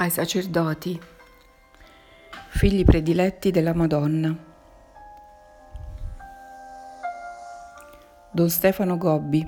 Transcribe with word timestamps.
ai 0.00 0.08
sacerdoti, 0.08 0.98
figli 2.48 2.84
prediletti 2.84 3.50
della 3.50 3.74
Madonna. 3.74 4.34
Don 8.32 8.48
Stefano 8.48 8.96
Gobbi. 8.96 9.44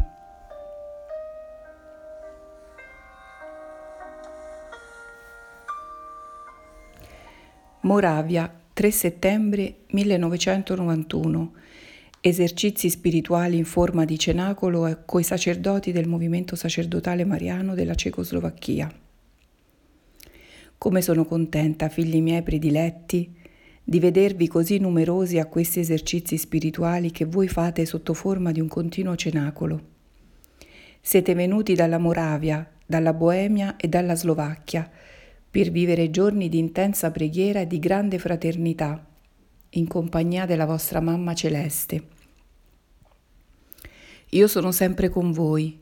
Moravia, 7.80 8.54
3 8.75 8.90
settembre 8.90 9.76
1991. 9.86 11.53
Esercizi 12.21 12.90
spirituali 12.90 13.57
in 13.57 13.64
forma 13.64 14.04
di 14.04 14.18
cenacolo 14.18 15.03
coi 15.07 15.22
sacerdoti 15.22 15.93
del 15.93 16.07
movimento 16.07 16.57
sacerdotale 16.57 17.25
mariano 17.25 17.75
della 17.75 17.94
Cecoslovacchia. 17.94 19.01
Come 20.82 21.00
sono 21.00 21.25
contenta, 21.25 21.89
figli 21.89 22.21
miei 22.21 22.43
prediletti, 22.43 23.32
di 23.85 24.00
vedervi 24.00 24.49
così 24.49 24.79
numerosi 24.79 25.39
a 25.39 25.46
questi 25.46 25.79
esercizi 25.79 26.36
spirituali 26.36 27.13
che 27.13 27.25
voi 27.25 27.46
fate 27.46 27.86
sotto 27.86 28.14
forma 28.14 28.50
di 28.50 28.58
un 28.58 28.67
continuo 28.67 29.14
cenacolo. 29.14 29.81
Siete 31.00 31.35
venuti 31.35 31.75
dalla 31.75 31.99
Moravia, 31.99 32.69
dalla 32.84 33.12
Boemia 33.12 33.77
e 33.77 33.86
dalla 33.86 34.17
Slovacchia 34.17 34.91
per 35.48 35.70
vivere 35.70 36.11
giorni 36.11 36.48
di 36.48 36.58
intensa 36.58 37.12
preghiera 37.12 37.61
e 37.61 37.69
di 37.69 37.78
grande 37.78 38.19
fraternità, 38.19 39.06
in 39.70 39.86
compagnia 39.86 40.47
della 40.47 40.67
vostra 40.67 40.98
mamma 40.98 41.33
celeste. 41.33 42.06
Io 44.30 44.48
sono 44.48 44.72
sempre 44.72 45.11
con 45.11 45.30
voi, 45.30 45.78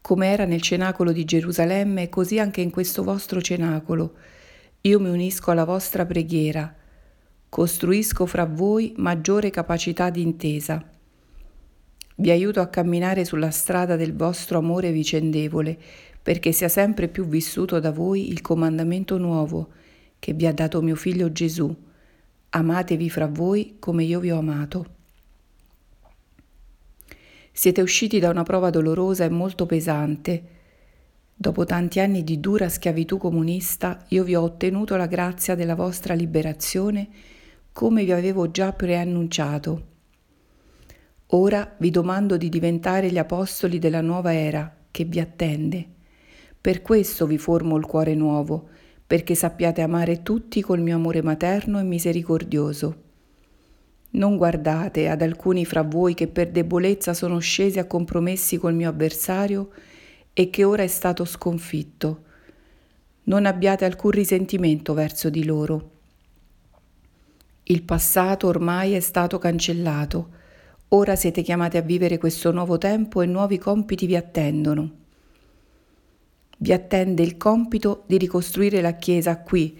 come 0.00 0.26
era 0.28 0.44
nel 0.44 0.62
cenacolo 0.62 1.12
di 1.12 1.24
Gerusalemme, 1.24 2.08
così 2.08 2.38
anche 2.38 2.60
in 2.60 2.70
questo 2.70 3.02
vostro 3.02 3.40
cenacolo. 3.40 4.14
Io 4.82 5.00
mi 5.00 5.08
unisco 5.08 5.50
alla 5.50 5.64
vostra 5.64 6.06
preghiera, 6.06 6.74
costruisco 7.48 8.26
fra 8.26 8.44
voi 8.44 8.94
maggiore 8.96 9.50
capacità 9.50 10.10
di 10.10 10.22
intesa. 10.22 10.82
Vi 12.16 12.30
aiuto 12.30 12.60
a 12.60 12.66
camminare 12.66 13.24
sulla 13.24 13.50
strada 13.50 13.96
del 13.96 14.14
vostro 14.14 14.58
amore 14.58 14.90
vicendevole, 14.92 15.78
perché 16.20 16.52
sia 16.52 16.68
sempre 16.68 17.08
più 17.08 17.26
vissuto 17.26 17.78
da 17.78 17.92
voi 17.92 18.28
il 18.28 18.40
comandamento 18.40 19.18
nuovo 19.18 19.70
che 20.18 20.32
vi 20.32 20.46
ha 20.46 20.52
dato 20.52 20.82
mio 20.82 20.96
figlio 20.96 21.30
Gesù. 21.30 21.74
Amatevi 22.50 23.08
fra 23.08 23.26
voi 23.26 23.76
come 23.78 24.04
io 24.04 24.20
vi 24.20 24.30
ho 24.30 24.38
amato. 24.38 24.96
Siete 27.58 27.82
usciti 27.82 28.20
da 28.20 28.30
una 28.30 28.44
prova 28.44 28.70
dolorosa 28.70 29.24
e 29.24 29.30
molto 29.30 29.66
pesante. 29.66 30.42
Dopo 31.34 31.64
tanti 31.64 31.98
anni 31.98 32.22
di 32.22 32.38
dura 32.38 32.68
schiavitù 32.68 33.18
comunista, 33.18 34.04
io 34.10 34.22
vi 34.22 34.36
ho 34.36 34.42
ottenuto 34.42 34.94
la 34.94 35.08
grazia 35.08 35.56
della 35.56 35.74
vostra 35.74 36.14
liberazione 36.14 37.08
come 37.72 38.04
vi 38.04 38.12
avevo 38.12 38.52
già 38.52 38.72
preannunciato. 38.72 39.86
Ora 41.30 41.74
vi 41.78 41.90
domando 41.90 42.36
di 42.36 42.48
diventare 42.48 43.10
gli 43.10 43.18
apostoli 43.18 43.80
della 43.80 44.02
nuova 44.02 44.32
era 44.32 44.72
che 44.92 45.02
vi 45.02 45.18
attende. 45.18 45.84
Per 46.60 46.80
questo 46.80 47.26
vi 47.26 47.38
formo 47.38 47.76
il 47.76 47.86
cuore 47.86 48.14
nuovo, 48.14 48.68
perché 49.04 49.34
sappiate 49.34 49.82
amare 49.82 50.22
tutti 50.22 50.60
col 50.62 50.78
mio 50.78 50.94
amore 50.94 51.22
materno 51.22 51.80
e 51.80 51.82
misericordioso. 51.82 53.06
Non 54.18 54.36
guardate 54.36 55.08
ad 55.08 55.22
alcuni 55.22 55.64
fra 55.64 55.82
voi 55.82 56.14
che 56.14 56.26
per 56.26 56.50
debolezza 56.50 57.14
sono 57.14 57.38
scesi 57.38 57.78
a 57.78 57.86
compromessi 57.86 58.56
col 58.56 58.74
mio 58.74 58.88
avversario 58.88 59.70
e 60.32 60.50
che 60.50 60.64
ora 60.64 60.82
è 60.82 60.88
stato 60.88 61.24
sconfitto. 61.24 62.24
Non 63.24 63.46
abbiate 63.46 63.84
alcun 63.84 64.10
risentimento 64.10 64.92
verso 64.92 65.30
di 65.30 65.44
loro. 65.44 65.90
Il 67.64 67.82
passato 67.82 68.48
ormai 68.48 68.94
è 68.94 69.00
stato 69.00 69.38
cancellato. 69.38 70.30
Ora 70.88 71.14
siete 71.14 71.42
chiamati 71.42 71.76
a 71.76 71.82
vivere 71.82 72.18
questo 72.18 72.50
nuovo 72.50 72.76
tempo 72.76 73.22
e 73.22 73.26
nuovi 73.26 73.56
compiti 73.58 74.06
vi 74.06 74.16
attendono. 74.16 74.90
Vi 76.58 76.72
attende 76.72 77.22
il 77.22 77.36
compito 77.36 78.02
di 78.06 78.18
ricostruire 78.18 78.80
la 78.80 78.94
Chiesa 78.94 79.38
qui, 79.38 79.78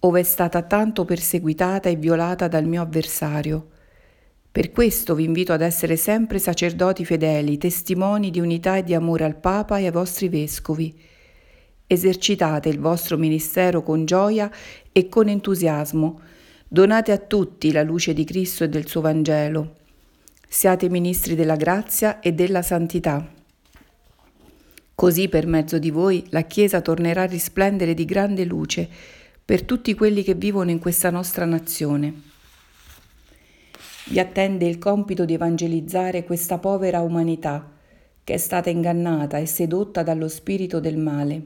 ove 0.00 0.20
è 0.20 0.24
stata 0.24 0.62
tanto 0.62 1.04
perseguitata 1.04 1.88
e 1.88 1.94
violata 1.94 2.48
dal 2.48 2.64
mio 2.64 2.82
avversario. 2.82 3.74
Per 4.56 4.72
questo 4.72 5.14
vi 5.14 5.24
invito 5.24 5.52
ad 5.52 5.60
essere 5.60 5.96
sempre 5.96 6.38
sacerdoti 6.38 7.04
fedeli, 7.04 7.58
testimoni 7.58 8.30
di 8.30 8.40
unità 8.40 8.78
e 8.78 8.84
di 8.84 8.94
amore 8.94 9.24
al 9.24 9.36
Papa 9.36 9.76
e 9.76 9.84
ai 9.84 9.90
vostri 9.90 10.30
vescovi. 10.30 10.98
Esercitate 11.86 12.70
il 12.70 12.80
vostro 12.80 13.18
ministero 13.18 13.82
con 13.82 14.06
gioia 14.06 14.50
e 14.92 15.10
con 15.10 15.28
entusiasmo. 15.28 16.20
Donate 16.66 17.12
a 17.12 17.18
tutti 17.18 17.70
la 17.70 17.82
luce 17.82 18.14
di 18.14 18.24
Cristo 18.24 18.64
e 18.64 18.70
del 18.70 18.88
suo 18.88 19.02
Vangelo. 19.02 19.74
Siate 20.48 20.88
ministri 20.88 21.34
della 21.34 21.56
grazia 21.56 22.20
e 22.20 22.32
della 22.32 22.62
santità. 22.62 23.30
Così 24.94 25.28
per 25.28 25.46
mezzo 25.46 25.78
di 25.78 25.90
voi 25.90 26.24
la 26.30 26.44
Chiesa 26.44 26.80
tornerà 26.80 27.20
a 27.20 27.26
risplendere 27.26 27.92
di 27.92 28.06
grande 28.06 28.46
luce 28.46 28.88
per 29.44 29.64
tutti 29.64 29.92
quelli 29.92 30.22
che 30.22 30.32
vivono 30.32 30.70
in 30.70 30.78
questa 30.78 31.10
nostra 31.10 31.44
nazione. 31.44 32.35
Vi 34.08 34.20
attende 34.20 34.66
il 34.66 34.78
compito 34.78 35.24
di 35.24 35.34
evangelizzare 35.34 36.24
questa 36.24 36.58
povera 36.58 37.00
umanità 37.00 37.72
che 38.22 38.34
è 38.34 38.38
stata 38.38 38.70
ingannata 38.70 39.38
e 39.38 39.46
sedotta 39.46 40.02
dallo 40.02 40.28
spirito 40.28 40.80
del 40.80 40.96
male. 40.96 41.42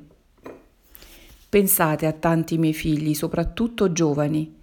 Pensate 1.49 2.07
a 2.07 2.13
tanti 2.13 2.57
miei 2.57 2.73
figli, 2.73 3.13
soprattutto 3.15 3.93
giovani, 3.93 4.57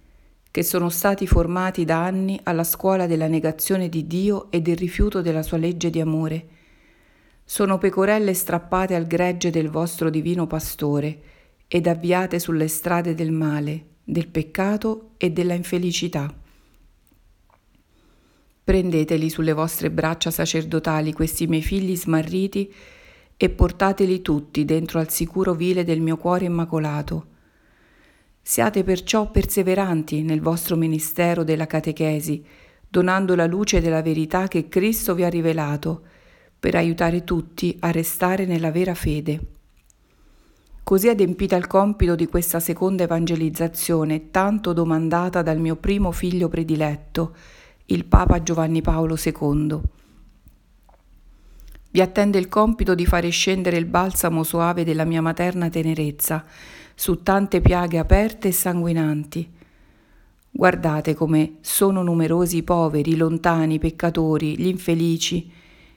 che 0.50 0.62
sono 0.62 0.88
stati 0.88 1.26
formati 1.26 1.84
da 1.84 2.04
anni 2.04 2.38
alla 2.42 2.64
scuola 2.64 3.06
della 3.06 3.28
negazione 3.28 3.88
di 3.88 4.06
Dio 4.06 4.50
e 4.50 4.60
del 4.60 4.76
rifiuto 4.76 5.20
della 5.20 5.42
sua 5.42 5.58
legge 5.58 5.90
di 5.90 6.00
amore. 6.00 6.48
Sono 7.44 7.78
pecorelle 7.78 8.34
strappate 8.34 8.94
al 8.94 9.06
gregge 9.06 9.50
del 9.50 9.70
vostro 9.70 10.08
divino 10.08 10.46
pastore 10.46 11.20
ed 11.68 11.86
avviate 11.86 12.38
sulle 12.38 12.68
strade 12.68 13.14
del 13.14 13.32
male, 13.32 13.84
del 14.04 14.28
peccato 14.28 15.10
e 15.18 15.30
della 15.30 15.54
infelicità. 15.54 16.37
Prendeteli 18.68 19.30
sulle 19.30 19.54
vostre 19.54 19.90
braccia 19.90 20.30
sacerdotali 20.30 21.14
questi 21.14 21.46
miei 21.46 21.62
figli 21.62 21.96
smarriti 21.96 22.70
e 23.34 23.48
portateli 23.48 24.20
tutti 24.20 24.66
dentro 24.66 24.98
al 24.98 25.08
sicuro 25.08 25.54
vile 25.54 25.84
del 25.84 26.02
mio 26.02 26.18
cuore 26.18 26.44
immacolato. 26.44 27.26
Siate 28.42 28.84
perciò 28.84 29.30
perseveranti 29.30 30.20
nel 30.20 30.42
vostro 30.42 30.76
ministero 30.76 31.44
della 31.44 31.66
catechesi, 31.66 32.44
donando 32.86 33.34
la 33.34 33.46
luce 33.46 33.80
della 33.80 34.02
verità 34.02 34.48
che 34.48 34.68
Cristo 34.68 35.14
vi 35.14 35.24
ha 35.24 35.30
rivelato, 35.30 36.02
per 36.60 36.74
aiutare 36.74 37.24
tutti 37.24 37.74
a 37.80 37.90
restare 37.90 38.44
nella 38.44 38.70
vera 38.70 38.92
fede. 38.92 39.40
Così 40.82 41.08
adempita 41.08 41.56
il 41.56 41.66
compito 41.66 42.14
di 42.14 42.26
questa 42.26 42.60
seconda 42.60 43.04
evangelizzazione 43.04 44.30
tanto 44.30 44.74
domandata 44.74 45.40
dal 45.40 45.58
mio 45.58 45.76
primo 45.76 46.12
figlio 46.12 46.50
prediletto, 46.50 47.34
il 47.90 48.04
Papa 48.04 48.42
Giovanni 48.42 48.82
Paolo 48.82 49.16
II. 49.16 49.80
Vi 51.90 52.00
attende 52.02 52.38
il 52.38 52.48
compito 52.48 52.94
di 52.94 53.06
fare 53.06 53.30
scendere 53.30 53.78
il 53.78 53.86
balsamo 53.86 54.42
soave 54.42 54.84
della 54.84 55.04
mia 55.04 55.22
materna 55.22 55.70
tenerezza 55.70 56.44
su 56.94 57.22
tante 57.22 57.62
piaghe 57.62 57.96
aperte 57.96 58.48
e 58.48 58.52
sanguinanti. 58.52 59.50
Guardate 60.50 61.14
come 61.14 61.56
sono 61.62 62.02
numerosi 62.02 62.58
i 62.58 62.62
poveri, 62.62 63.12
i 63.12 63.16
lontani, 63.16 63.74
i 63.74 63.78
peccatori, 63.78 64.58
gli 64.58 64.66
infelici, 64.66 65.50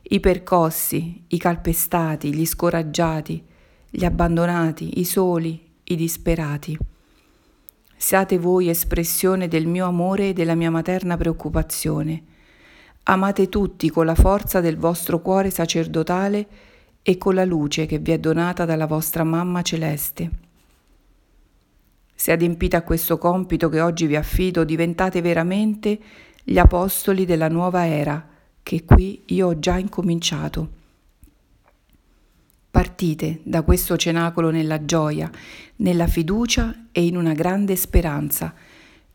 i 0.03 0.19
percossi, 0.21 1.25
i 1.27 1.37
calpestati, 1.37 2.33
gli 2.33 2.45
scoraggiati, 2.45 3.43
gli 3.89 4.05
abbandonati, 4.05 4.99
i 4.99 5.03
soli, 5.03 5.61
i 5.83 5.95
disperati. 5.97 6.77
Siate 8.01 8.39
voi 8.39 8.67
espressione 8.67 9.47
del 9.47 9.67
mio 9.67 9.85
amore 9.85 10.29
e 10.29 10.33
della 10.33 10.55
mia 10.55 10.71
materna 10.71 11.17
preoccupazione. 11.17 12.23
Amate 13.03 13.47
tutti 13.47 13.91
con 13.91 14.07
la 14.07 14.15
forza 14.15 14.59
del 14.59 14.75
vostro 14.75 15.21
cuore 15.21 15.51
sacerdotale 15.51 16.47
e 17.03 17.19
con 17.19 17.35
la 17.35 17.45
luce 17.45 17.85
che 17.85 17.99
vi 17.99 18.11
è 18.13 18.17
donata 18.17 18.65
dalla 18.65 18.87
vostra 18.87 19.23
mamma 19.23 19.61
celeste. 19.61 20.31
Se 22.15 22.31
adempite 22.31 22.75
a 22.75 22.81
questo 22.81 23.19
compito 23.19 23.69
che 23.69 23.81
oggi 23.81 24.07
vi 24.07 24.15
affido, 24.15 24.63
diventate 24.63 25.21
veramente 25.21 25.99
gli 26.43 26.57
apostoli 26.57 27.23
della 27.25 27.49
nuova 27.49 27.85
era, 27.85 28.27
che 28.63 28.83
qui 28.83 29.21
io 29.27 29.49
ho 29.49 29.59
già 29.59 29.77
incominciato. 29.77 30.80
Partite 32.81 33.41
da 33.43 33.61
questo 33.61 33.95
cenacolo 33.95 34.49
nella 34.49 34.83
gioia, 34.83 35.29
nella 35.75 36.07
fiducia 36.07 36.87
e 36.91 37.05
in 37.05 37.15
una 37.15 37.33
grande 37.33 37.75
speranza. 37.75 38.55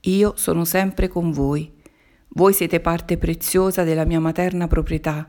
Io 0.03 0.35
sono 0.37 0.65
sempre 0.65 1.09
con 1.09 1.33
voi. 1.33 1.69
Voi 2.29 2.53
siete 2.53 2.79
parte 2.79 3.19
preziosa 3.19 3.83
della 3.83 4.05
mia 4.05 4.21
materna 4.21 4.69
proprietà. 4.69 5.29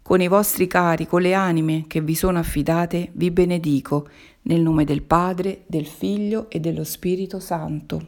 con 0.00 0.20
i 0.20 0.28
vostri 0.28 0.68
cari, 0.68 1.08
con 1.08 1.22
le 1.22 1.34
anime 1.34 1.86
che 1.88 2.00
vi 2.00 2.14
sono 2.14 2.38
affidate, 2.38 3.10
vi 3.14 3.32
benedico, 3.32 4.08
nel 4.42 4.60
nome 4.60 4.84
del 4.84 5.02
Padre, 5.02 5.62
del 5.66 5.86
Figlio 5.86 6.48
e 6.50 6.60
dello 6.60 6.84
Spirito 6.84 7.40
Santo. 7.40 8.06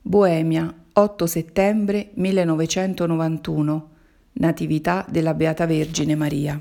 Boemia, 0.00 0.74
8 0.92 1.26
settembre 1.28 2.10
1991, 2.14 3.90
Natività 4.32 5.06
della 5.08 5.34
Beata 5.34 5.66
Vergine 5.66 6.16
Maria. 6.16 6.60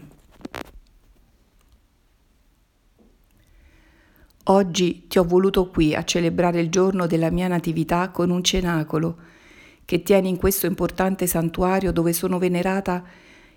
Oggi 4.45 5.05
ti 5.07 5.19
ho 5.19 5.23
voluto 5.23 5.69
qui 5.69 5.93
a 5.93 6.03
celebrare 6.03 6.59
il 6.59 6.71
giorno 6.71 7.05
della 7.05 7.29
mia 7.29 7.47
natività 7.47 8.09
con 8.09 8.31
un 8.31 8.43
cenacolo 8.43 9.17
che 9.85 10.01
tieni 10.01 10.29
in 10.29 10.37
questo 10.37 10.65
importante 10.65 11.27
santuario 11.27 11.91
dove 11.91 12.11
sono 12.11 12.39
venerata 12.39 13.03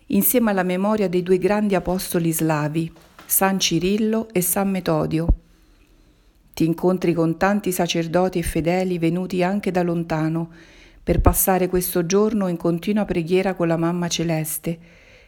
insieme 0.08 0.50
alla 0.50 0.62
memoria 0.62 1.08
dei 1.08 1.22
due 1.22 1.38
grandi 1.38 1.74
apostoli 1.74 2.30
slavi, 2.32 2.92
San 3.24 3.58
Cirillo 3.58 4.28
e 4.30 4.42
San 4.42 4.70
Metodio. 4.70 5.26
Ti 6.52 6.66
incontri 6.66 7.14
con 7.14 7.38
tanti 7.38 7.72
sacerdoti 7.72 8.40
e 8.40 8.42
fedeli 8.42 8.98
venuti 8.98 9.42
anche 9.42 9.70
da 9.70 9.82
lontano 9.82 10.50
per 11.02 11.22
passare 11.22 11.68
questo 11.68 12.04
giorno 12.04 12.46
in 12.48 12.58
continua 12.58 13.06
preghiera 13.06 13.54
con 13.54 13.68
la 13.68 13.78
Mamma 13.78 14.08
Celeste 14.08 14.78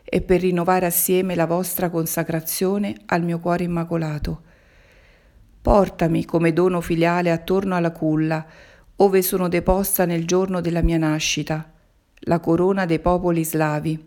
e 0.05 0.21
per 0.21 0.41
rinnovare 0.41 0.85
assieme 0.85 1.35
la 1.35 1.47
vostra 1.47 1.89
consacrazione 1.89 2.95
al 3.07 3.23
mio 3.23 3.41
cuore 3.41 3.65
immacolato. 3.65 4.46
Portami 5.67 6.25
come 6.25 6.53
dono 6.53 6.81
filiale 6.81 7.33
attorno 7.33 7.75
alla 7.75 7.91
culla, 7.91 8.47
ove 8.95 9.21
sono 9.21 9.49
deposta 9.49 10.05
nel 10.05 10.25
giorno 10.25 10.61
della 10.61 10.81
mia 10.81 10.97
nascita, 10.97 11.73
la 12.21 12.39
corona 12.39 12.87
dei 12.87 13.01
popoli 13.01 13.45
slavi. 13.45 14.07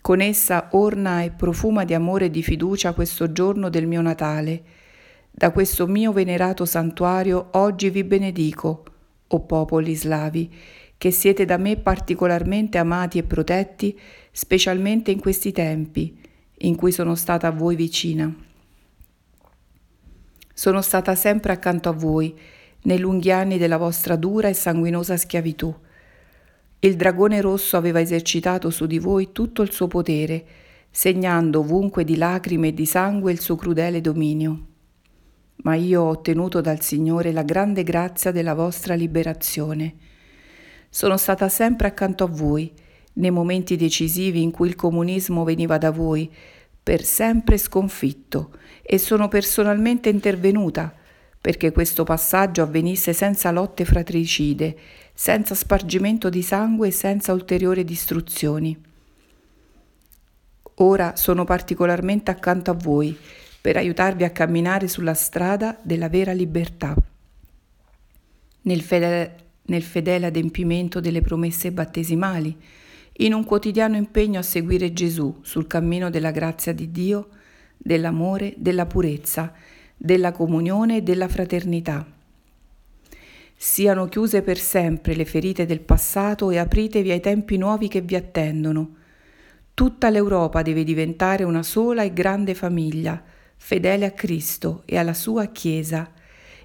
Con 0.00 0.22
essa 0.22 0.68
orna 0.70 1.22
e 1.22 1.32
profuma 1.32 1.84
di 1.84 1.92
amore 1.92 2.24
e 2.24 2.30
di 2.30 2.42
fiducia 2.42 2.94
questo 2.94 3.30
giorno 3.30 3.68
del 3.68 3.86
mio 3.86 4.00
Natale. 4.00 4.62
Da 5.30 5.50
questo 5.50 5.86
mio 5.86 6.12
venerato 6.12 6.64
santuario 6.64 7.48
oggi 7.50 7.90
vi 7.90 8.02
benedico, 8.04 8.84
o 9.26 9.40
popoli 9.40 9.94
slavi, 9.94 10.50
che 10.96 11.10
siete 11.10 11.44
da 11.44 11.58
me 11.58 11.76
particolarmente 11.76 12.78
amati 12.78 13.18
e 13.18 13.22
protetti, 13.22 14.00
specialmente 14.32 15.10
in 15.10 15.20
questi 15.20 15.52
tempi, 15.52 16.18
in 16.60 16.74
cui 16.74 16.90
sono 16.90 17.14
stata 17.16 17.48
a 17.48 17.52
voi 17.52 17.76
vicina. 17.76 18.46
Sono 20.58 20.82
stata 20.82 21.14
sempre 21.14 21.52
accanto 21.52 21.88
a 21.88 21.92
voi, 21.92 22.36
nei 22.82 22.98
lunghi 22.98 23.30
anni 23.30 23.58
della 23.58 23.76
vostra 23.76 24.16
dura 24.16 24.48
e 24.48 24.54
sanguinosa 24.54 25.16
schiavitù. 25.16 25.72
Il 26.80 26.96
dragone 26.96 27.40
rosso 27.40 27.76
aveva 27.76 28.00
esercitato 28.00 28.68
su 28.70 28.86
di 28.86 28.98
voi 28.98 29.30
tutto 29.30 29.62
il 29.62 29.70
suo 29.70 29.86
potere, 29.86 30.44
segnando 30.90 31.60
ovunque 31.60 32.02
di 32.02 32.16
lacrime 32.16 32.66
e 32.68 32.74
di 32.74 32.86
sangue 32.86 33.30
il 33.30 33.38
suo 33.38 33.54
crudele 33.54 34.00
dominio. 34.00 34.66
Ma 35.58 35.76
io 35.76 36.02
ho 36.02 36.08
ottenuto 36.08 36.60
dal 36.60 36.80
Signore 36.80 37.30
la 37.30 37.44
grande 37.44 37.84
grazia 37.84 38.32
della 38.32 38.54
vostra 38.54 38.94
liberazione. 38.94 39.94
Sono 40.90 41.16
stata 41.18 41.48
sempre 41.48 41.86
accanto 41.86 42.24
a 42.24 42.28
voi, 42.28 42.72
nei 43.12 43.30
momenti 43.30 43.76
decisivi 43.76 44.42
in 44.42 44.50
cui 44.50 44.66
il 44.66 44.74
comunismo 44.74 45.44
veniva 45.44 45.78
da 45.78 45.92
voi, 45.92 46.28
per 46.88 47.04
sempre 47.04 47.58
sconfitto 47.58 48.52
e 48.80 48.96
sono 48.96 49.28
personalmente 49.28 50.08
intervenuta 50.08 50.90
perché 51.38 51.70
questo 51.70 52.02
passaggio 52.02 52.62
avvenisse 52.62 53.12
senza 53.12 53.50
lotte 53.50 53.84
fratricide, 53.84 54.74
senza 55.12 55.54
spargimento 55.54 56.30
di 56.30 56.40
sangue 56.40 56.88
e 56.88 56.90
senza 56.90 57.34
ulteriori 57.34 57.84
distruzioni. 57.84 58.74
Ora 60.76 61.14
sono 61.14 61.44
particolarmente 61.44 62.30
accanto 62.30 62.70
a 62.70 62.78
voi 62.80 63.14
per 63.60 63.76
aiutarvi 63.76 64.24
a 64.24 64.30
camminare 64.30 64.88
sulla 64.88 65.12
strada 65.12 65.78
della 65.82 66.08
vera 66.08 66.32
libertà. 66.32 66.96
Nel 68.62 68.80
fedele, 68.80 69.36
nel 69.64 69.82
fedele 69.82 70.24
adempimento 70.24 71.00
delle 71.00 71.20
promesse 71.20 71.70
battesimali, 71.70 72.56
in 73.20 73.32
un 73.32 73.44
quotidiano 73.44 73.96
impegno 73.96 74.38
a 74.38 74.42
seguire 74.42 74.92
Gesù 74.92 75.38
sul 75.42 75.66
cammino 75.66 76.10
della 76.10 76.30
grazia 76.30 76.72
di 76.72 76.90
Dio, 76.90 77.28
dell'amore, 77.76 78.54
della 78.56 78.86
purezza, 78.86 79.52
della 79.96 80.32
comunione 80.32 80.98
e 80.98 81.02
della 81.02 81.28
fraternità. 81.28 82.06
Siano 83.56 84.06
chiuse 84.06 84.42
per 84.42 84.58
sempre 84.58 85.16
le 85.16 85.24
ferite 85.24 85.66
del 85.66 85.80
passato 85.80 86.50
e 86.50 86.58
apritevi 86.58 87.10
ai 87.10 87.20
tempi 87.20 87.56
nuovi 87.56 87.88
che 87.88 88.02
vi 88.02 88.14
attendono. 88.14 88.94
Tutta 89.74 90.10
l'Europa 90.10 90.62
deve 90.62 90.84
diventare 90.84 91.42
una 91.42 91.64
sola 91.64 92.04
e 92.04 92.12
grande 92.12 92.54
famiglia, 92.54 93.20
fedele 93.56 94.06
a 94.06 94.12
Cristo 94.12 94.82
e 94.84 94.96
alla 94.96 95.14
sua 95.14 95.46
Chiesa, 95.46 96.12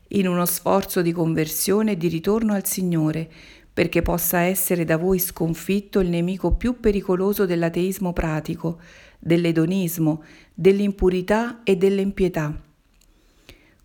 in 0.09 0.27
uno 0.27 0.45
sforzo 0.45 1.01
di 1.01 1.11
conversione 1.11 1.93
e 1.93 1.97
di 1.97 2.07
ritorno 2.07 2.53
al 2.53 2.65
Signore, 2.67 3.27
perché 3.73 4.03
possa 4.03 4.41
essere 4.41 4.85
da 4.85 4.97
voi 4.97 5.17
sconfitto 5.17 5.99
il 5.99 6.09
nemico 6.09 6.53
più 6.53 6.79
pericoloso 6.79 7.45
dell'ateismo 7.45 8.13
pratico, 8.13 8.79
dell'edonismo, 9.17 10.23
dell'impurità 10.53 11.61
e 11.63 11.75
dell'impietà. 11.75 12.55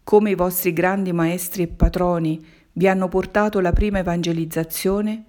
Come 0.05 0.31
i 0.31 0.35
vostri 0.35 0.73
grandi 0.73 1.13
maestri 1.13 1.63
e 1.63 1.69
patroni 1.69 2.45
vi 2.73 2.87
hanno 2.87 3.09
portato 3.09 3.61
la 3.61 3.73
prima 3.73 4.01
evangelizzazione, 4.01 5.25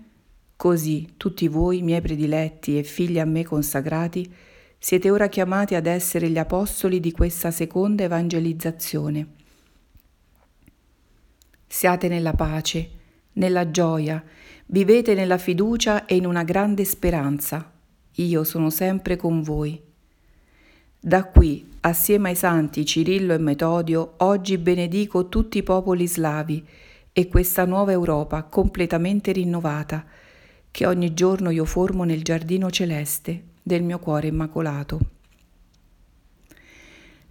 così 0.55 1.13
tutti 1.15 1.47
voi, 1.47 1.81
miei 1.81 2.01
prediletti 2.01 2.77
e 2.77 2.83
figli 2.83 3.19
a 3.19 3.25
me 3.25 3.45
consacrati, 3.45 4.29
siete 4.77 5.09
ora 5.09 5.27
chiamati 5.27 5.75
ad 5.75 5.85
essere 5.85 6.29
gli 6.29 6.37
apostoli 6.37 6.99
di 6.99 7.11
questa 7.11 7.51
seconda 7.51 8.03
evangelizzazione. 8.03 9.27
Siate 11.67 12.07
nella 12.07 12.33
pace, 12.33 12.89
nella 13.33 13.69
gioia, 13.71 14.23
vivete 14.71 15.15
nella 15.15 15.37
fiducia 15.37 16.05
e 16.05 16.15
in 16.15 16.25
una 16.25 16.43
grande 16.43 16.85
speranza. 16.85 17.71
Io 18.15 18.43
sono 18.43 18.69
sempre 18.69 19.15
con 19.15 19.41
voi. 19.41 19.81
Da 20.99 21.23
qui, 21.25 21.67
assieme 21.81 22.29
ai 22.29 22.35
santi 22.35 22.85
Cirillo 22.85 23.33
e 23.33 23.37
Metodio, 23.37 24.15
oggi 24.17 24.57
benedico 24.57 25.27
tutti 25.29 25.57
i 25.57 25.63
popoli 25.63 26.07
slavi 26.07 26.67
e 27.11 27.27
questa 27.27 27.65
nuova 27.65 27.91
Europa 27.91 28.43
completamente 28.43 29.31
rinnovata, 29.31 30.05
che 30.69 30.85
ogni 30.85 31.13
giorno 31.13 31.49
io 31.49 31.65
formo 31.65 32.03
nel 32.03 32.21
giardino 32.21 32.69
celeste 32.69 33.43
del 33.63 33.81
mio 33.81 33.97
cuore 33.97 34.27
immacolato. 34.27 34.99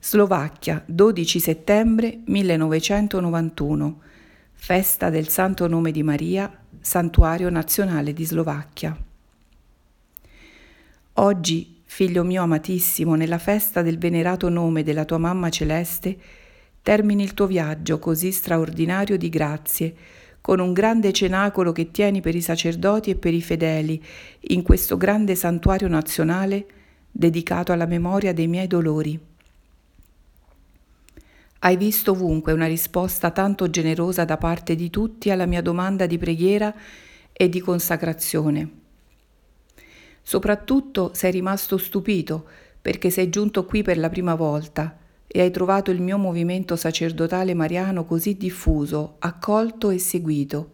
Slovacchia, 0.00 0.82
12 0.86 1.38
settembre 1.38 2.20
1991 2.24 4.00
festa 4.60 5.08
del 5.08 5.28
Santo 5.28 5.66
Nome 5.66 5.92
di 5.92 6.02
Maria, 6.02 6.52
Santuario 6.80 7.48
Nazionale 7.48 8.12
di 8.12 8.26
Slovacchia. 8.26 8.94
Oggi, 11.14 11.80
figlio 11.84 12.22
mio 12.22 12.42
amatissimo, 12.42 13.14
nella 13.14 13.38
festa 13.38 13.80
del 13.80 13.96
venerato 13.96 14.50
nome 14.50 14.82
della 14.82 15.06
tua 15.06 15.16
mamma 15.16 15.48
celeste, 15.48 16.18
termini 16.82 17.22
il 17.22 17.32
tuo 17.32 17.46
viaggio 17.46 17.98
così 17.98 18.30
straordinario 18.30 19.16
di 19.16 19.30
grazie, 19.30 19.94
con 20.42 20.58
un 20.60 20.74
grande 20.74 21.12
cenacolo 21.12 21.72
che 21.72 21.90
tieni 21.90 22.20
per 22.20 22.34
i 22.34 22.42
sacerdoti 22.42 23.10
e 23.10 23.16
per 23.16 23.32
i 23.32 23.40
fedeli 23.40 24.04
in 24.48 24.62
questo 24.62 24.98
grande 24.98 25.34
santuario 25.34 25.88
nazionale 25.88 26.66
dedicato 27.10 27.72
alla 27.72 27.86
memoria 27.86 28.34
dei 28.34 28.48
miei 28.48 28.66
dolori. 28.66 29.18
Hai 31.60 31.76
visto 31.76 32.12
ovunque 32.12 32.52
una 32.52 32.66
risposta 32.66 33.32
tanto 33.32 33.68
generosa 33.68 34.24
da 34.24 34.36
parte 34.36 34.76
di 34.76 34.90
tutti 34.90 35.30
alla 35.30 35.44
mia 35.44 35.60
domanda 35.60 36.06
di 36.06 36.16
preghiera 36.16 36.72
e 37.32 37.48
di 37.48 37.58
consacrazione. 37.60 38.70
Soprattutto 40.22 41.10
sei 41.14 41.32
rimasto 41.32 41.76
stupito 41.76 42.46
perché 42.80 43.10
sei 43.10 43.28
giunto 43.28 43.64
qui 43.64 43.82
per 43.82 43.98
la 43.98 44.08
prima 44.08 44.36
volta 44.36 44.98
e 45.26 45.40
hai 45.40 45.50
trovato 45.50 45.90
il 45.90 46.00
mio 46.00 46.16
movimento 46.16 46.76
sacerdotale 46.76 47.54
mariano 47.54 48.04
così 48.04 48.36
diffuso, 48.36 49.16
accolto 49.18 49.90
e 49.90 49.98
seguito. 49.98 50.70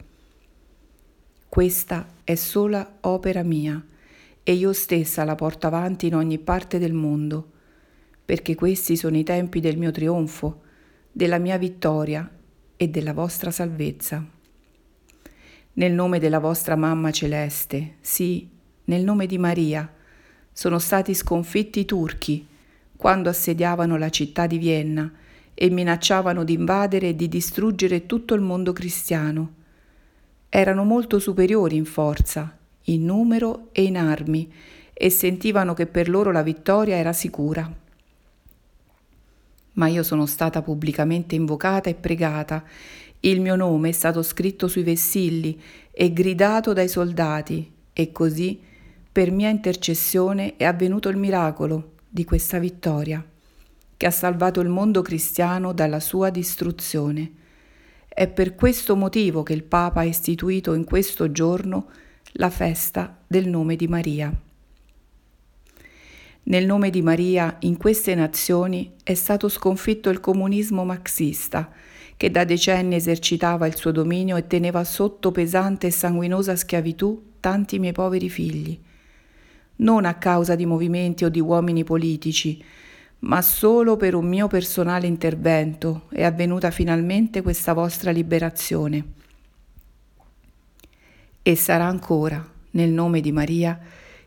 Questa 1.48 2.08
è 2.24 2.34
sola 2.34 2.98
opera 3.00 3.42
mia 3.42 3.82
e 4.42 4.52
io 4.52 4.74
stessa 4.74 5.24
la 5.24 5.34
porto 5.34 5.66
avanti 5.66 6.08
in 6.08 6.14
ogni 6.14 6.38
parte 6.38 6.78
del 6.78 6.92
mondo, 6.92 7.52
perché 8.22 8.54
questi 8.54 8.96
sono 8.96 9.16
i 9.16 9.24
tempi 9.24 9.60
del 9.60 9.78
mio 9.78 9.90
trionfo 9.90 10.60
della 11.16 11.38
mia 11.38 11.58
vittoria 11.58 12.28
e 12.76 12.88
della 12.88 13.12
vostra 13.12 13.52
salvezza. 13.52 14.26
Nel 15.74 15.92
nome 15.92 16.18
della 16.18 16.40
vostra 16.40 16.74
Mamma 16.74 17.12
Celeste, 17.12 17.98
sì, 18.00 18.50
nel 18.86 19.04
nome 19.04 19.26
di 19.26 19.38
Maria, 19.38 19.88
sono 20.52 20.80
stati 20.80 21.14
sconfitti 21.14 21.78
i 21.78 21.84
turchi 21.84 22.44
quando 22.96 23.28
assediavano 23.28 23.96
la 23.96 24.08
città 24.08 24.48
di 24.48 24.58
Vienna 24.58 25.08
e 25.54 25.70
minacciavano 25.70 26.42
di 26.42 26.54
invadere 26.54 27.10
e 27.10 27.14
di 27.14 27.28
distruggere 27.28 28.06
tutto 28.06 28.34
il 28.34 28.40
mondo 28.40 28.72
cristiano. 28.72 29.54
Erano 30.48 30.82
molto 30.82 31.20
superiori 31.20 31.76
in 31.76 31.84
forza, 31.84 32.58
in 32.86 33.04
numero 33.04 33.68
e 33.70 33.84
in 33.84 33.96
armi 33.96 34.52
e 34.92 35.10
sentivano 35.10 35.74
che 35.74 35.86
per 35.86 36.08
loro 36.08 36.32
la 36.32 36.42
vittoria 36.42 36.96
era 36.96 37.12
sicura. 37.12 37.82
Ma 39.74 39.88
io 39.88 40.02
sono 40.02 40.26
stata 40.26 40.62
pubblicamente 40.62 41.34
invocata 41.34 41.90
e 41.90 41.94
pregata, 41.94 42.64
il 43.20 43.40
mio 43.40 43.56
nome 43.56 43.88
è 43.88 43.92
stato 43.92 44.22
scritto 44.22 44.68
sui 44.68 44.82
vessilli 44.82 45.60
e 45.90 46.12
gridato 46.12 46.72
dai 46.72 46.88
soldati, 46.88 47.72
e 47.92 48.12
così, 48.12 48.60
per 49.10 49.30
mia 49.30 49.48
intercessione, 49.48 50.56
è 50.56 50.64
avvenuto 50.64 51.08
il 51.08 51.16
miracolo 51.16 51.92
di 52.08 52.24
questa 52.24 52.58
vittoria, 52.58 53.24
che 53.96 54.06
ha 54.06 54.10
salvato 54.10 54.60
il 54.60 54.68
mondo 54.68 55.00
cristiano 55.00 55.72
dalla 55.72 56.00
sua 56.00 56.30
distruzione. 56.30 57.32
È 58.08 58.28
per 58.28 58.54
questo 58.54 58.94
motivo 58.94 59.42
che 59.42 59.54
il 59.54 59.64
Papa 59.64 60.00
ha 60.00 60.04
istituito 60.04 60.74
in 60.74 60.84
questo 60.84 61.32
giorno 61.32 61.88
la 62.32 62.50
festa 62.50 63.16
del 63.26 63.48
nome 63.48 63.76
di 63.76 63.88
Maria. 63.88 64.43
Nel 66.46 66.66
nome 66.66 66.90
di 66.90 67.00
Maria, 67.00 67.56
in 67.60 67.78
queste 67.78 68.14
nazioni 68.14 68.92
è 69.02 69.14
stato 69.14 69.48
sconfitto 69.48 70.10
il 70.10 70.20
comunismo 70.20 70.84
marxista, 70.84 71.70
che 72.18 72.30
da 72.30 72.44
decenni 72.44 72.96
esercitava 72.96 73.66
il 73.66 73.76
suo 73.76 73.92
dominio 73.92 74.36
e 74.36 74.46
teneva 74.46 74.84
sotto 74.84 75.32
pesante 75.32 75.86
e 75.86 75.90
sanguinosa 75.90 76.54
schiavitù 76.54 77.32
tanti 77.40 77.78
miei 77.78 77.92
poveri 77.92 78.28
figli. 78.28 78.78
Non 79.76 80.04
a 80.04 80.14
causa 80.14 80.54
di 80.54 80.66
movimenti 80.66 81.24
o 81.24 81.30
di 81.30 81.40
uomini 81.40 81.82
politici, 81.82 82.62
ma 83.20 83.40
solo 83.40 83.96
per 83.96 84.14
un 84.14 84.26
mio 84.26 84.46
personale 84.46 85.06
intervento 85.06 86.02
è 86.10 86.24
avvenuta 86.24 86.70
finalmente 86.70 87.40
questa 87.40 87.72
vostra 87.72 88.10
liberazione. 88.10 89.04
E 91.42 91.56
sarà 91.56 91.86
ancora, 91.86 92.46
nel 92.72 92.90
nome 92.90 93.22
di 93.22 93.32
Maria, 93.32 93.80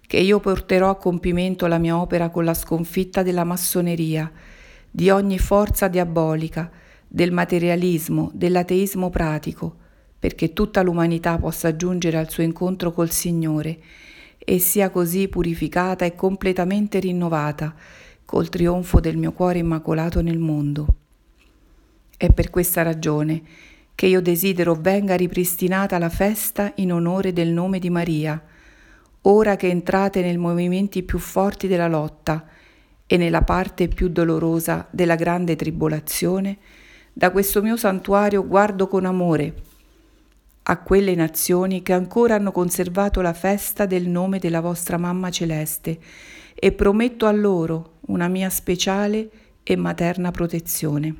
che 0.07 0.17
io 0.17 0.39
porterò 0.39 0.89
a 0.89 0.95
compimento 0.95 1.67
la 1.67 1.77
mia 1.77 1.99
opera 1.99 2.29
con 2.29 2.45
la 2.45 2.53
sconfitta 2.53 3.23
della 3.23 3.43
massoneria, 3.43 4.31
di 4.89 5.09
ogni 5.09 5.37
forza 5.37 5.89
diabolica, 5.89 6.71
del 7.05 7.31
materialismo, 7.31 8.31
dell'ateismo 8.33 9.09
pratico, 9.09 9.75
perché 10.17 10.53
tutta 10.53 10.81
l'umanità 10.81 11.37
possa 11.37 11.75
giungere 11.75 12.17
al 12.17 12.29
suo 12.29 12.43
incontro 12.43 12.91
col 12.91 13.11
Signore 13.11 13.79
e 14.37 14.59
sia 14.59 14.89
così 14.89 15.27
purificata 15.27 16.05
e 16.05 16.15
completamente 16.15 16.99
rinnovata 16.99 17.75
col 18.23 18.49
trionfo 18.49 18.99
del 19.01 19.17
mio 19.17 19.33
cuore 19.33 19.59
immacolato 19.59 20.21
nel 20.21 20.39
mondo. 20.39 20.87
È 22.15 22.31
per 22.31 22.49
questa 22.49 22.81
ragione 22.81 23.41
che 23.93 24.07
io 24.07 24.21
desidero 24.21 24.73
venga 24.73 25.15
ripristinata 25.15 25.97
la 25.97 26.09
festa 26.09 26.71
in 26.75 26.93
onore 26.93 27.33
del 27.33 27.49
nome 27.49 27.79
di 27.79 27.89
Maria, 27.89 28.41
ora 29.29 29.55
che 29.55 29.67
entrate 29.67 30.21
nei 30.21 30.37
movimenti 30.37 31.03
più 31.03 31.19
forti 31.19 31.67
della 31.67 31.87
lotta 31.87 32.45
e 33.05 33.17
nella 33.17 33.41
parte 33.41 33.87
più 33.87 34.09
dolorosa 34.09 34.87
della 34.89 35.15
grande 35.15 35.55
tribolazione, 35.55 36.57
da 37.13 37.31
questo 37.31 37.61
mio 37.61 37.77
santuario 37.77 38.45
guardo 38.45 38.87
con 38.87 39.05
amore 39.05 39.53
a 40.69 40.81
quelle 40.81 41.15
nazioni 41.15 41.81
che 41.81 41.93
ancora 41.93 42.35
hanno 42.35 42.51
conservato 42.51 43.21
la 43.21 43.33
festa 43.33 43.85
del 43.85 44.07
nome 44.07 44.39
della 44.39 44.59
vostra 44.59 44.97
mamma 44.97 45.29
celeste 45.29 45.97
e 46.53 46.71
prometto 46.73 47.25
a 47.25 47.31
loro 47.31 47.93
una 48.07 48.27
mia 48.27 48.49
speciale 48.49 49.29
e 49.63 49.75
materna 49.77 50.31
protezione. 50.31 51.15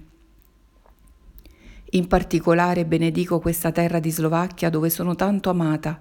In 1.92 2.08
particolare 2.08 2.86
benedico 2.86 3.40
questa 3.40 3.72
terra 3.72 4.00
di 4.00 4.12
Slovacchia 4.12 4.70
dove 4.70 4.90
sono 4.90 5.16
tanto 5.16 5.50
amata, 5.50 6.00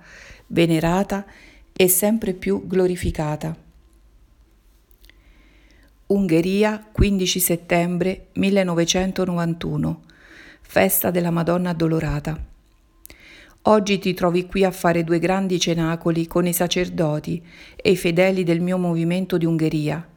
venerata 0.49 1.25
e 1.77 1.89
sempre 1.89 2.33
più 2.33 2.67
glorificata. 2.67 3.55
Ungheria, 6.07 6.89
15 6.91 7.39
settembre 7.39 8.29
1991, 8.33 10.03
festa 10.63 11.11
della 11.11 11.31
Madonna 11.31 11.71
Addolorata. 11.71 12.43
Oggi 13.63 13.99
ti 13.99 14.15
trovi 14.15 14.47
qui 14.47 14.65
a 14.65 14.71
fare 14.71 15.05
due 15.05 15.19
grandi 15.19 15.59
cenacoli 15.59 16.27
con 16.27 16.47
i 16.47 16.53
sacerdoti 16.53 17.45
e 17.75 17.91
i 17.91 17.97
fedeli 17.97 18.43
del 18.43 18.61
mio 18.61 18.79
movimento 18.79 19.37
di 19.37 19.45
Ungheria. 19.45 20.09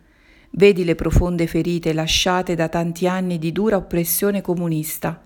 Vedi 0.52 0.86
le 0.86 0.96
profonde 0.96 1.46
ferite 1.46 1.92
lasciate 1.92 2.56
da 2.56 2.70
tanti 2.70 3.08
anni 3.08 3.38
di 3.38 3.52
dura 3.52 3.76
oppressione 3.76 4.42
comunista, 4.42 5.24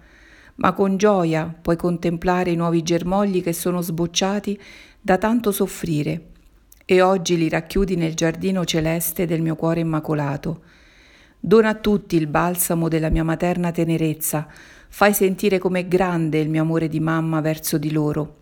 ma 0.55 0.73
con 0.73 0.97
gioia 0.97 1.53
puoi 1.61 1.75
contemplare 1.75 2.51
i 2.51 2.55
nuovi 2.55 2.81
germogli 2.81 3.43
che 3.43 3.53
sono 3.53 3.81
sbocciati 3.81 4.59
da 5.05 5.17
tanto 5.17 5.51
soffrire 5.51 6.27
e 6.85 7.01
oggi 7.01 7.35
li 7.35 7.49
racchiudi 7.49 7.97
nel 7.97 8.13
giardino 8.13 8.63
celeste 8.63 9.25
del 9.25 9.41
mio 9.41 9.57
cuore 9.57 9.81
immacolato. 9.81 10.63
Dona 11.37 11.69
a 11.69 11.75
tutti 11.75 12.15
il 12.15 12.27
balsamo 12.27 12.87
della 12.87 13.09
mia 13.09 13.25
materna 13.25 13.71
tenerezza, 13.71 14.47
fai 14.87 15.13
sentire 15.13 15.59
com'è 15.59 15.89
grande 15.89 16.39
il 16.39 16.47
mio 16.47 16.61
amore 16.61 16.87
di 16.87 17.01
mamma 17.01 17.41
verso 17.41 17.77
di 17.77 17.91
loro. 17.91 18.35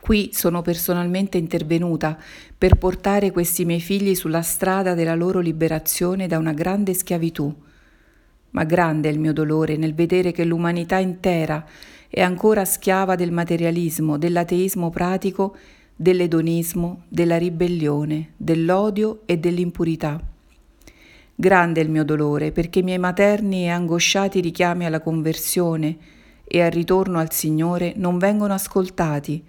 Qui 0.00 0.30
sono 0.32 0.62
personalmente 0.62 1.36
intervenuta 1.36 2.16
per 2.56 2.76
portare 2.76 3.30
questi 3.30 3.66
miei 3.66 3.80
figli 3.80 4.14
sulla 4.14 4.40
strada 4.40 4.94
della 4.94 5.14
loro 5.14 5.40
liberazione 5.40 6.26
da 6.26 6.38
una 6.38 6.54
grande 6.54 6.94
schiavitù. 6.94 7.54
Ma 8.52 8.64
grande 8.64 9.10
è 9.10 9.12
il 9.12 9.20
mio 9.20 9.34
dolore 9.34 9.76
nel 9.76 9.92
vedere 9.92 10.32
che 10.32 10.44
l'umanità 10.44 10.96
intera 10.96 11.66
è 12.08 12.20
ancora 12.20 12.64
schiava 12.64 13.14
del 13.14 13.30
materialismo, 13.30 14.16
dell'ateismo 14.16 14.90
pratico 14.90 15.56
dell'edonismo, 15.94 17.02
della 17.08 17.36
ribellione, 17.36 18.34
dell'odio 18.36 19.22
e 19.26 19.36
dell'impurità. 19.36 20.20
Grande 21.34 21.80
è 21.80 21.84
il 21.84 21.90
mio 21.90 22.04
dolore 22.04 22.52
perché 22.52 22.78
i 22.78 22.82
miei 22.82 22.98
materni 22.98 23.64
e 23.64 23.68
angosciati 23.68 24.40
richiami 24.40 24.86
alla 24.86 25.00
conversione 25.00 25.96
e 26.44 26.62
al 26.62 26.70
ritorno 26.70 27.18
al 27.18 27.32
Signore 27.32 27.92
non 27.96 28.18
vengono 28.18 28.54
ascoltati 28.54 29.42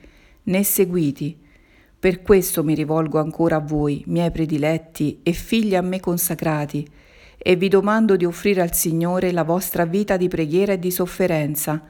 né 0.44 0.63
seguiti. 0.63 1.38
Per 2.00 2.22
questo 2.22 2.63
mi 2.63 2.74
rivolgo 2.74 3.20
ancora 3.20 3.58
a 3.58 3.60
voi, 3.62 4.04
miei 4.08 4.32
prediletti 4.32 5.20
e 5.24 5.32
figli 5.34 5.75
a 5.75 5.82
me 5.82 6.00
consacrati, 6.00 6.88
e 7.38 7.56
vi 7.56 7.68
domando 7.70 8.16
di 8.16 8.25
offrire 8.25 8.62
al 8.62 8.74
Signore 8.74 9.32
la 9.32 9.44
vostra 9.44 9.86
vita 9.86 10.18
di 10.18 10.28
preghiera 10.28 10.74
e 10.74 10.80
di 10.80 10.92
sofferenza, 10.92 11.82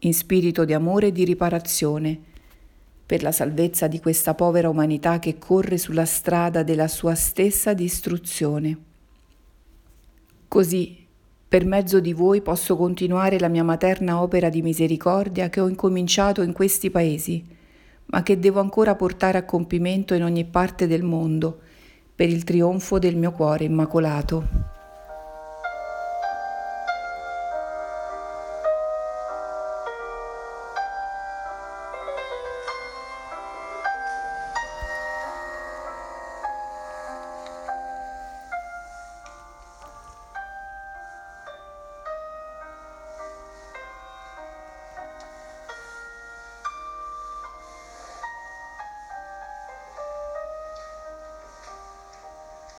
in 0.00 0.14
spirito 0.14 0.64
di 0.64 0.72
amore 0.72 1.08
e 1.08 1.12
di 1.12 1.24
riparazione, 1.24 2.18
per 3.04 3.22
la 3.22 3.32
salvezza 3.32 3.88
di 3.88 4.00
questa 4.00 4.34
povera 4.34 4.68
umanità 4.68 5.18
che 5.18 5.38
corre 5.38 5.78
sulla 5.78 6.04
strada 6.04 6.62
della 6.62 6.88
sua 6.88 7.14
stessa 7.14 7.72
distruzione. 7.72 8.78
Così, 10.46 11.06
per 11.48 11.64
mezzo 11.64 12.00
di 12.00 12.12
voi 12.12 12.42
posso 12.42 12.76
continuare 12.76 13.38
la 13.38 13.48
mia 13.48 13.64
materna 13.64 14.20
opera 14.20 14.50
di 14.50 14.60
misericordia 14.60 15.48
che 15.48 15.60
ho 15.60 15.68
incominciato 15.68 16.42
in 16.42 16.52
questi 16.52 16.90
paesi, 16.90 17.42
ma 18.06 18.22
che 18.22 18.38
devo 18.38 18.60
ancora 18.60 18.94
portare 18.94 19.38
a 19.38 19.44
compimento 19.44 20.12
in 20.12 20.22
ogni 20.22 20.44
parte 20.44 20.86
del 20.86 21.02
mondo, 21.02 21.60
per 22.14 22.28
il 22.28 22.44
trionfo 22.44 22.98
del 22.98 23.16
mio 23.16 23.32
cuore 23.32 23.64
immacolato. 23.64 24.77